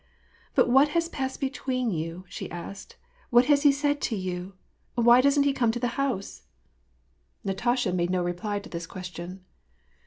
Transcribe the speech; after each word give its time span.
"But 0.55 0.67
what 0.67 0.87
has 0.97 1.07
passed 1.09 1.39
between 1.39 1.91
you?" 1.91 2.25
she 2.27 2.49
asked. 2.49 2.95
"What 3.29 3.45
has 3.45 3.61
he 3.61 3.71
said 3.71 4.01
to 4.01 4.15
you? 4.15 4.53
Why 4.95 5.21
doesn't 5.21 5.43
he 5.43 5.53
Qome 5.53 5.69
to 5.73 5.79
the 5.79 5.89
hou^e?" 5.89 5.89
864 5.93 6.41
WAR 6.41 7.43
AND 7.43 7.43
PEACE. 7.43 7.45
Natasha 7.83 7.93
made 7.93 8.09
no 8.09 8.23
reply 8.23 8.57
to 8.57 8.67
this 8.67 8.87
question. 8.87 9.45